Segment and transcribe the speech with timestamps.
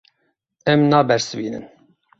[0.73, 1.65] Em nabersivînin.